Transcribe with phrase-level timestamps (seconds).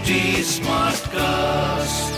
[0.00, 2.08] HT Smartcast.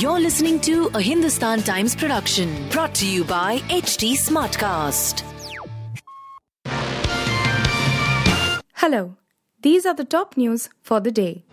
[0.00, 5.24] You're listening to a Hindustan Times production brought to you by HT Smartcast.
[8.74, 9.16] Hello,
[9.62, 11.44] these are the top news for the day.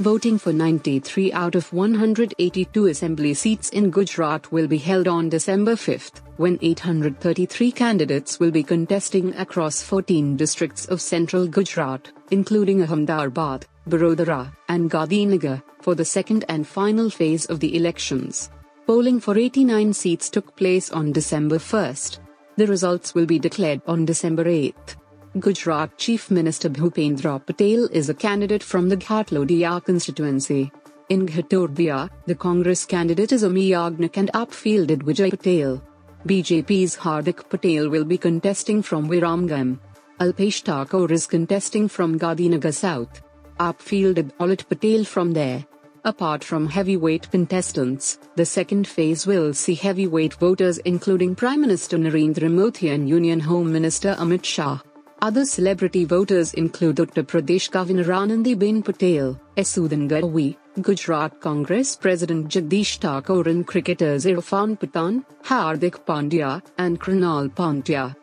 [0.00, 5.76] Voting for 93 out of 182 assembly seats in Gujarat will be held on December
[5.76, 13.66] 5th, when 833 candidates will be contesting across 14 districts of central Gujarat, including Ahmedabad,
[13.88, 18.50] Vadodara, and Gandhinagar, for the second and final phase of the elections.
[18.86, 22.18] Polling for 89 seats took place on December 1st.
[22.56, 24.96] The results will be declared on December 8th.
[25.38, 30.70] Gujarat Chief Minister Bhupendra Patel is a candidate from the Ghatlodiya constituency.
[31.08, 35.82] In Ghatlodiya, the Congress candidate is Ami Yagnik and AAP fielded Vijay Patel.
[36.26, 39.78] BJP's Hardik Patel will be contesting from Viramgam.
[40.20, 43.22] Alpesh Thakur is contesting from Gandhinagar South.
[43.60, 45.64] AAP fielded Alit Patel from there.
[46.04, 52.50] Apart from heavyweight contestants, the second phase will see heavyweight voters including Prime Minister Narendra
[52.50, 54.80] Modi and Union Home Minister Amit Shah.
[55.20, 62.98] Other celebrity voters include Uttar Pradesh Governor Anandiben Patel, Isudan Gadhvi, Gujarat Congress President Jagdish
[62.98, 68.16] Thakur and cricketers Irfan Pathan, Hardik Pandya, and Krunal Pandya.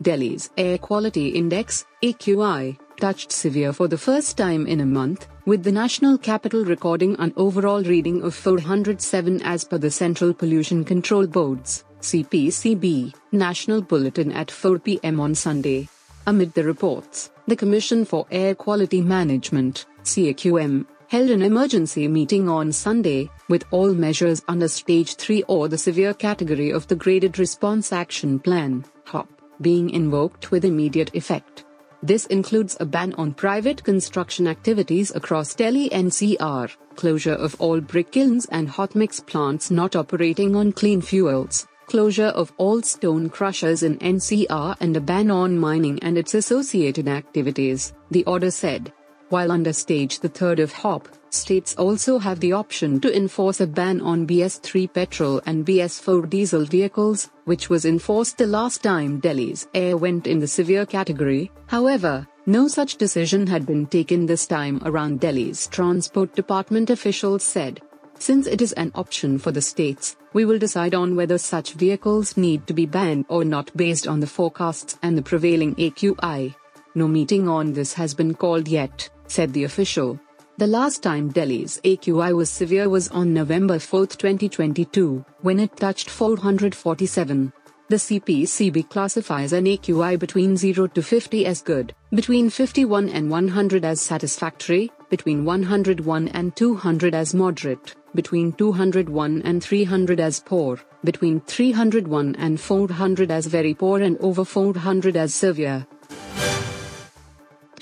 [0.00, 5.62] Delhi's Air Quality Index, AQI, touched severe for the first time in a month, with
[5.62, 11.26] the national capital recording an overall reading of 407 as per the Central Pollution Control
[11.26, 15.88] Board's CPCB national bulletin at 4 pm on Sunday.
[16.26, 22.72] Amid the reports, the Commission for Air Quality Management, CAQM, held an emergency meeting on
[22.72, 27.92] Sunday, with all measures under Stage 3 or the severe category of the Graded Response
[27.92, 29.28] Action Plan, GRAP,
[29.60, 31.64] being invoked with immediate effect.
[32.04, 38.12] This includes a ban on private construction activities across Delhi NCR, closure of all brick
[38.12, 43.82] kilns and hot mix plants not operating on clean fuels, closure of all stone crushers
[43.82, 48.92] in NCR and a ban on mining and its associated activities, the order said.
[49.30, 53.66] While under stage the third of GRAP, states also have the option to enforce a
[53.66, 59.66] ban on BS3 petrol and BS4 diesel vehicles, which was enforced the last time Delhi's
[59.74, 61.50] air went in the severe category.
[61.66, 67.80] However, no such decision had been taken this time around Delhi's Transport Department officials said.
[68.18, 72.36] Since it is an option for the states, we will decide on whether such vehicles
[72.36, 76.54] need to be banned or not based on the forecasts and the prevailing AQI.
[76.94, 80.20] No meeting on this has been called yet, said the official.
[80.56, 86.08] The last time Delhi's AQI was severe was on November 4, 2022, when it touched
[86.08, 87.52] 447.
[87.88, 93.84] The CPCB classifies an AQI between 0 to 50 as good, between 51 and 100
[93.84, 101.40] as satisfactory, between 101 and 200 as moderate, between 201 and 300 as poor, between
[101.40, 105.84] 301 and 400 as very poor, and over 400 as severe.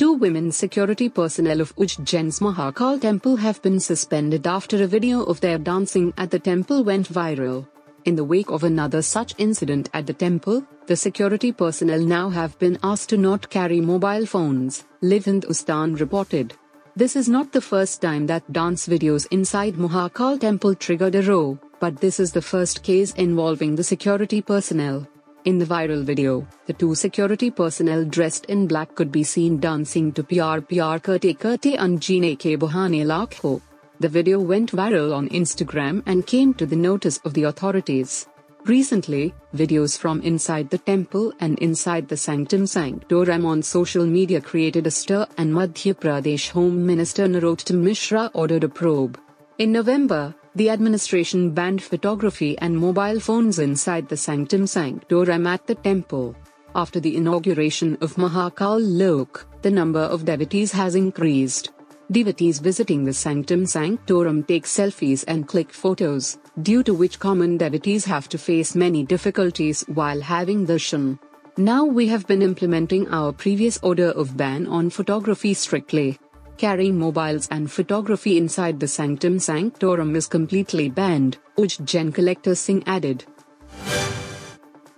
[0.02, 5.40] Two women security personnel of Ujjain's Mahakal temple have been suspended after a video of
[5.40, 7.68] their dancing at the temple went viral.
[8.04, 12.58] In the wake of another such incident at the temple, the security personnel now have
[12.58, 16.52] been asked to not carry mobile phones, Live Hindustan reported.
[16.96, 21.60] This is not the first time that dance videos inside Mahakal temple triggered a row,
[21.78, 25.06] but this is the first case involving the security personnel.
[25.44, 30.12] In the viral video, the two security personnel dressed in black could be seen dancing
[30.12, 33.60] to Pyar Pyar Karte and Anjine Ke Bahane Lakho.
[33.98, 38.28] The video went viral on Instagram and came to the notice of the authorities.
[38.66, 44.86] Recently, videos from inside the temple and inside the sanctum sanctorum on social media created
[44.86, 49.18] a stir and Madhya Pradesh Home Minister Narottam Mishra ordered a probe.
[49.58, 55.74] In November, the administration banned photography and mobile phones inside the sanctum sanctorum at the
[55.74, 56.36] temple.
[56.74, 61.70] After the inauguration of Mahakal Lok, the number of devotees has increased.
[62.10, 68.04] Devotees visiting the sanctum sanctorum take selfies and click photos, due to which common devotees
[68.04, 71.18] have to face many difficulties while having darshan.
[71.56, 76.18] Now we have been implementing our previous order of ban on photography strictly.
[76.56, 83.24] Carrying mobiles and photography inside the sanctum sanctorum is completely banned, Ujjain Collector Singh added.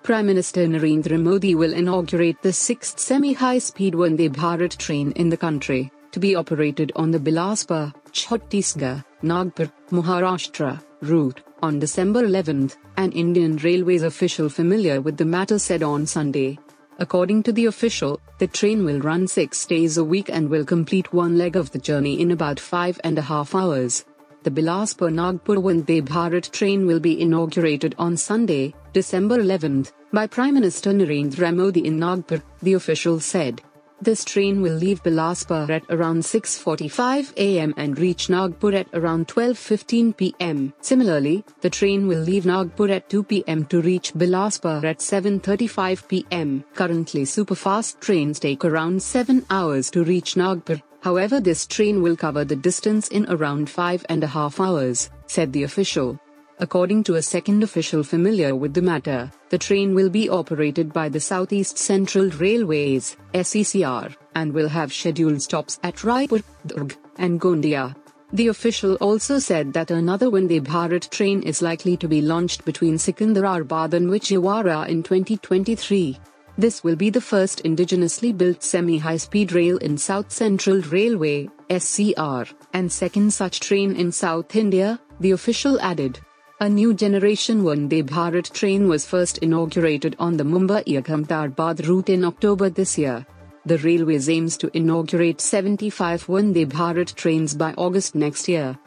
[0.02, 5.36] Prime Minister Narendra Modi will inaugurate the sixth semi-high speed Vande Bharat train in the
[5.36, 13.12] country, to be operated on the Bilaspur, Chhattisgarh, Nagpur, Maharashtra route on December 11, an
[13.12, 16.58] Indian Railways official familiar with the matter said on Sunday.
[16.98, 21.12] According to the official, the train will run six days a week and will complete
[21.12, 24.04] one leg of the journey in about five and a half hours.
[24.44, 30.54] The Bilaspur Nagpur Vande Bharat train will be inaugurated on Sunday, December 11th, by Prime
[30.54, 33.60] Minister Narendra Modi in Nagpur, the official said.
[34.02, 40.12] This train will leave Bilaspur at around 6:45 am and reach Nagpur at around 12:15
[40.16, 40.74] pm.
[40.80, 46.64] Similarly, the train will leave Nagpur at 2 pm to reach Bilaspur at 7:35 pm.
[46.74, 50.82] Currently, superfast trains take around 7 hours to reach Nagpur.
[51.00, 55.52] However, this train will cover the distance in around five and a half hours, said
[55.52, 56.18] the official.
[56.60, 61.08] According to a second official familiar with the matter, the train will be operated by
[61.08, 67.96] the Southeast Central Railways (SECR) and will have scheduled stops at Raipur, Durg, and Gondia.
[68.32, 72.98] The official also said that another Vande Bharat train is likely to be launched between
[72.98, 76.18] Secunderabad and Vijayawada in 2023.
[76.56, 82.44] This will be the first indigenously built semi-high speed rail in South Central Railway (SCR)
[82.72, 86.20] and second such train in South India, the official added.
[86.60, 92.70] A new generation Vande Bharat train was first inaugurated on the Mumbai-Ahmedabad route in October
[92.70, 93.26] this year.
[93.66, 98.78] The railways aims to inaugurate 75 Vande Bharat trains by August next year.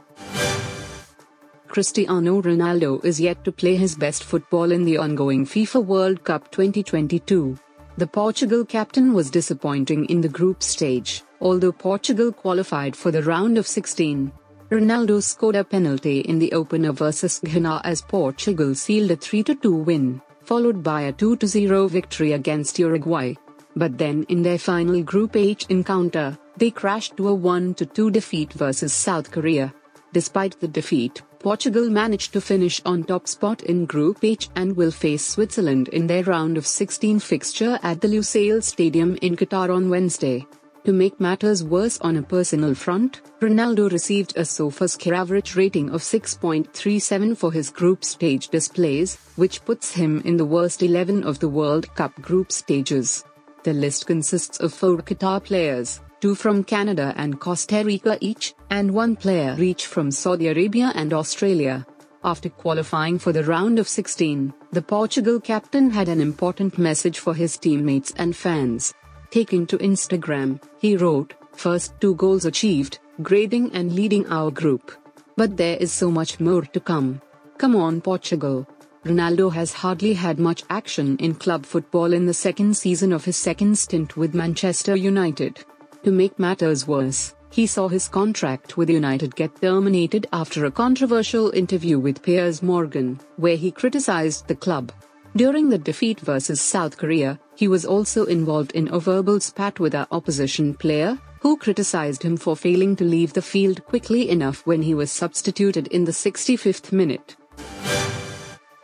[1.68, 6.50] Cristiano Ronaldo is yet to play his best football in the ongoing FIFA World Cup
[6.52, 7.58] 2022.
[7.98, 13.58] The Portugal captain was disappointing in the group stage, although Portugal qualified for the round
[13.58, 14.32] of 16.
[14.70, 20.22] Ronaldo scored a penalty in the opener versus Ghana as Portugal sealed a 3-2 win,
[20.44, 23.34] followed by a 2-0 victory against Uruguay.
[23.78, 28.92] But then in their final Group H encounter, they crashed to a 1-2 defeat versus
[28.92, 29.74] South Korea.
[30.12, 34.92] Despite the defeat, Portugal managed to finish on top spot in Group H and will
[34.92, 39.90] face Switzerland in their round of 16 fixture at the Lusail Stadium in Qatar on
[39.90, 40.46] Wednesday.
[40.88, 46.00] To make matters worse on a personal front, Ronaldo received a SofaScore average rating of
[46.02, 51.50] 6.37 for his group stage displays, which puts him in the worst 11 of the
[51.50, 53.26] World Cup group stages.
[53.64, 58.90] The list consists of four Qatar players, two from Canada and Costa Rica each, and
[58.90, 61.86] one player each from Saudi Arabia and Australia.
[62.24, 67.34] After qualifying for the round of 16, the Portugal captain had an important message for
[67.34, 68.94] his teammates and fans.
[69.30, 74.92] Taking to Instagram, he wrote, First two goals achieved, grading and leading our group.
[75.36, 77.22] But there is so much more to come.
[77.58, 78.68] Come on, Portugal.
[79.04, 83.38] Ronaldo has hardly had much action in club football in the second season of his
[83.38, 85.64] second stint with Manchester United.
[86.04, 91.50] To make matters worse, he saw his contract with United get terminated after a controversial
[91.52, 94.92] interview with Piers Morgan, where he criticized the club.
[95.36, 99.96] During the defeat versus South Korea, he was also involved in a verbal spat with
[99.96, 104.84] a opposition player, who criticized him for failing to leave the field quickly enough when
[104.84, 107.36] he was substituted in the 65th minute.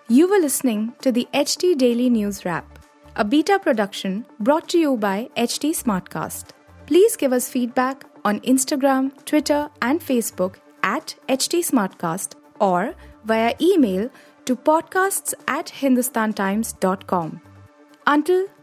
[0.07, 2.79] You were listening to the HT Daily News Wrap,
[3.15, 6.45] a beta production brought to you by HT Smartcast.
[6.87, 14.09] Please give us feedback on Instagram, Twitter, and Facebook at HT Smartcast or via email
[14.45, 17.39] to podcasts at hindustantimes.com.
[18.07, 18.47] Until